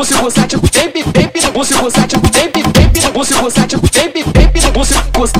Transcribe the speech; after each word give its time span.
Você 0.00 0.14
coçar, 0.14 0.46
tipo, 0.46 0.66
tempo, 0.66 1.12
tempo, 1.12 1.52
você 1.52 1.74
coçar, 1.74 2.06
tipo, 2.06 2.26
tempo, 2.30 2.72
tempo, 2.72 3.12
você 3.12 3.34
coçar, 3.34 3.66
tipo, 3.66 3.86
tempo, 3.86 4.32
tempo. 4.32 4.49
Você 4.80 4.94
gosta 5.14 5.38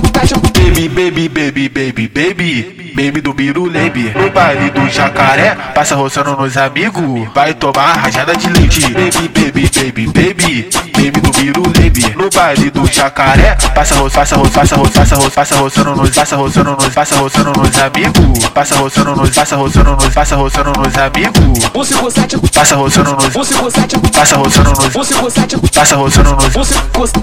Baby, 0.53 0.87
baby, 0.91 1.27
baby, 1.27 1.69
baby, 1.71 2.09
baby. 2.09 2.93
Baby 2.95 3.21
do 3.23 3.33
Birulebe 3.33 4.13
No 4.15 4.31
baile 4.31 4.69
do 4.69 4.87
jacaré 4.91 5.55
Passa 5.75 5.95
roçando 5.95 6.37
nos 6.37 6.59
amigos 6.59 7.27
Vai 7.35 7.55
tomar 7.55 7.95
rajada 7.95 8.37
de 8.37 8.51
leite. 8.51 8.83
Baby, 8.83 9.29
baby, 9.29 9.71
baby, 9.75 10.07
baby. 10.09 10.69
Baby 10.93 11.21
do 11.21 11.31
Birulebe 11.31 12.15
No 12.17 12.29
baile 12.29 12.71
do 12.71 12.87
jacaré 12.87 13.57
Passa 13.75 13.95
roçando, 13.95 14.11
passa 14.11 14.37
roçando, 14.37 14.91
passa 14.91 15.17
roçando, 15.17 15.31
passa 15.31 15.57
roçando 15.57 15.71
Passa 15.71 15.97
roçando 15.97 15.97
nos, 15.97 16.11
passa 16.11 16.37
roçando 16.37 16.71
nos 16.73 16.95
Passa 16.95 17.17
roçando 17.17 17.53
nos 17.59 17.79
amigos 17.79 18.49
Passa 18.49 18.75
roçando 18.77 19.17
nos, 19.17 19.31
passa 19.31 19.57
roçando 19.57 19.91
nos 19.93 20.15
Passa 20.15 20.37
roçando 20.37 20.73
nos 20.73 20.99
amigos 20.99 21.71
Você 21.73 21.95
gosta 21.95 22.21
Passa 22.53 22.77
roçando 22.77 23.13
nos 23.13 23.33
Você 23.33 23.55
gosta 23.55 23.81
Passa 24.13 24.37
roçando 24.37 24.71
nos 24.71 24.93
Você 24.93 25.15
gosta 25.15 25.41
Passa 25.73 25.97
roçando 25.97 26.37
nos. 26.37 26.53
Você 26.53 26.75
gosta 26.93 27.21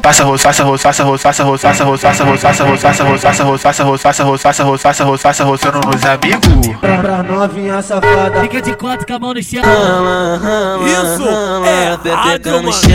Passa 0.00 0.24
roçando, 0.24 0.42
passa 0.42 0.64
roçando, 0.64 1.22
passa 1.22 1.44
roçando 1.44 1.57
passa 1.62 1.84
roça, 1.84 2.08
passa 2.08 2.24
roça, 2.24 2.46
passa 2.48 2.64
roça, 2.64 2.88
passa 2.88 3.04
roça, 3.04 3.28
passa 3.28 3.44
roça, 3.44 3.62
passa 3.62 3.84
roça, 3.84 4.02
passa 4.02 4.24
roça, 4.24 4.42
passa 4.42 4.64
roça, 4.64 4.64
passa 4.64 4.64
roça, 4.64 4.82
passa 4.88 5.04
roça, 5.04 5.22
passa 5.28 5.44
roçando 5.44 5.80
nos 5.86 6.04
amigos. 6.04 6.76
Pra, 6.80 6.98
pra 6.98 7.22
novinha 7.22 7.82
safada. 7.82 8.40
Fica 8.42 8.62
de 8.62 8.74
quatro 8.74 9.06
com 9.06 9.14
a 9.14 9.18
mão 9.18 9.34
no 9.34 9.42
chão. 9.42 9.62
Isso 10.86 11.28
é 11.64 11.98
Rádio 12.14 12.62
no 12.62 12.72
chão, 12.72 12.90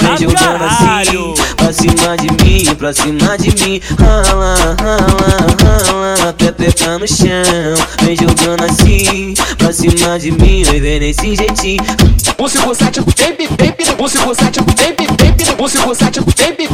vem 0.00 0.16
jogando 0.16 0.64
assim, 0.64 1.34
pra 1.56 1.72
cima 1.72 2.16
de 2.16 2.44
mim, 2.44 2.74
pra 2.74 2.92
cima 2.92 3.38
de 3.38 3.64
mim, 3.64 3.80
rala, 3.98 4.76
rala, 4.80 6.16
rala, 6.16 6.32
pepeca 6.32 6.98
no 6.98 7.06
chão, 7.06 7.74
vem 8.02 8.16
jogando 8.16 8.64
assim, 8.64 9.34
pra 9.58 9.72
cima 9.72 10.18
de 10.18 10.30
mim, 10.30 10.62
ver 10.64 11.00
nesse 11.00 11.34
jeitinho, 11.34 11.82
baby 11.84 12.22
do, 12.22 12.34
pulse 12.34 12.58
pulsátil, 12.58 13.04
baby, 13.04 13.48
baby 13.48 13.84
do, 13.84 13.96
pulse 13.96 14.18
pulsátil, 14.18 14.64
baby, 14.64 15.06
baby 15.06 15.44
do, 15.44 15.56
pulse 15.56 15.78
pulsátil, 15.78 16.24
Baby, 16.36 16.68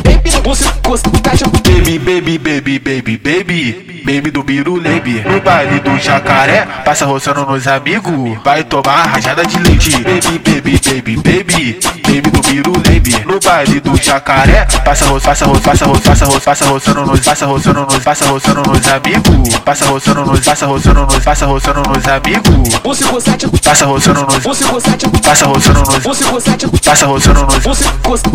baby, 2.84 3.16
baby, 3.50 4.02
baby, 4.04 4.30
do 4.30 4.42
Biruleibe. 4.44 5.24
No 5.26 5.40
baile 5.40 5.80
do 5.80 5.98
jacaré, 5.98 6.66
passa 6.84 7.04
roçando 7.04 7.44
nos 7.44 7.66
amigos. 7.66 8.38
Vai 8.44 8.62
tomar 8.62 9.06
rajada 9.06 9.44
de 9.44 9.58
leite. 9.58 9.90
Baby, 9.90 10.38
baby, 10.38 10.80
baby, 10.84 11.16
baby, 11.16 11.80
baby 12.06 12.30
do 12.30 12.40
Biruleibe. 12.42 13.24
No 13.26 13.40
baile 13.40 13.80
do 13.80 13.96
jacaré, 13.96 14.66
passa 14.84 15.04
roçando, 15.06 15.20
passa 15.20 15.46
roçando, 15.46 15.60
passa 15.62 15.84
roçando, 15.84 16.00
passa 16.00 16.26
roçando, 16.26 16.40
passa 16.40 16.66
roçando 16.66 17.06
nos, 17.06 17.20
passa 17.20 17.46
roçando 17.46 17.80
nos, 17.80 18.04
passa 18.04 18.24
roçando 18.26 18.62
nos 18.62 18.88
amigos. 18.88 19.58
Passa 19.64 19.84
roçando 19.86 20.24
nos, 20.26 20.40
passa 20.40 20.66
roçando 20.66 21.00
nos, 21.00 21.24
passa 21.24 21.46
roçando 21.46 21.82
nos 21.82 22.08
amigos. 22.08 22.78
pulse 22.78 23.04
pulsátil, 23.04 23.50
Passa 23.64 23.86
roçando 23.86 24.20
nos, 24.22 24.36
pulse 24.38 24.64
pulsátil, 24.64 25.10
passa 25.10 25.46
roçando 25.46 25.80
nos, 25.80 25.98
pulse 25.98 26.24
pulsátil, 26.24 26.70
passa 26.84 27.06
roçando 27.06 27.46
nos. 27.46 27.56
pulse 27.56 27.84
pulsátil, 28.02 28.30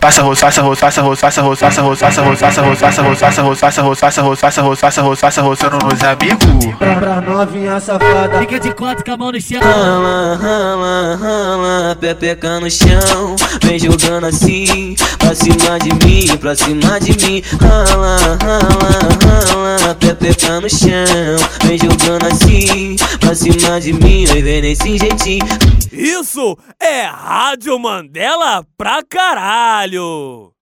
Passa 0.00 0.22
roça, 0.22 0.46
passa 0.46 0.62
roça, 0.62 0.80
passa 0.80 1.02
roça, 1.02 1.20
passa 1.26 1.42
roça, 1.42 1.66
passa 1.66 1.82
roça, 1.82 2.06
passa 2.06 2.22
roça, 2.22 2.46
passa 2.46 2.62
roça, 2.62 2.80
passa 2.86 3.02
roça, 3.02 3.20
passa 3.20 3.42
roça, 3.42 3.60
passa 3.60 3.82
roça, 3.82 4.00
passa 4.00 4.22
roça, 4.22 4.40
passa 4.40 4.55
roça, 4.62 4.82
passa 4.82 5.02
roça, 5.02 5.20
passa 5.22 5.42
roçando 5.42 5.78
nos 5.78 6.02
amigos. 6.02 6.74
Pra, 6.78 7.20
novinha 7.20 7.80
safada. 7.80 8.38
Fica 8.40 8.60
de 8.60 8.72
quatro 8.74 9.04
com 9.04 9.12
a 9.12 9.16
mão 9.16 9.32
no 9.32 9.40
chão. 9.40 9.60
rala, 9.60 10.36
rala, 10.36 11.16
rala, 11.16 11.96
pepeca 11.96 12.60
no 12.60 12.70
chão, 12.70 13.36
vem 13.62 13.78
jogando 13.78 14.26
assim, 14.26 14.94
pra 15.18 15.34
cima 15.34 15.78
de 15.78 16.06
mim, 16.06 16.36
pra 16.36 16.54
cima 16.54 17.00
de 17.00 17.26
mim, 17.26 17.42
rala, 17.60 18.16
rala, 18.42 19.78
rala, 19.82 19.94
pepeca 19.94 20.60
no 20.60 20.68
chão, 20.68 21.36
vem 21.64 21.78
jogando 21.78 22.26
assim, 22.26 22.96
pra 23.20 23.34
cima 23.34 23.80
de 23.80 23.92
mim, 23.92 24.24
ver 24.26 24.62
nesse 24.62 24.98
jeitinho. 24.98 25.46
Isso 25.92 26.56
é 26.80 27.06
Rádio 27.06 27.78
Mandela 27.78 28.64
pra 28.76 29.02
caralho. 29.02 30.52